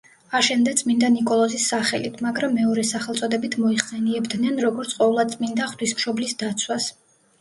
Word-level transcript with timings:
აშენდა 0.37 0.71
წმინდა 0.77 1.09
ნიკოლოზის 1.15 1.65
სახელით, 1.73 2.17
მაგრამ 2.27 2.57
მეორე 2.59 2.85
სახელწოდებით 2.93 3.57
მოიხსენიებდნენ 3.65 4.59
როგორც 4.67 4.97
„ყოვლადწმინდა 5.03 5.69
ღვთისმშობლის 5.75 6.35
დაცვას“. 6.43 6.89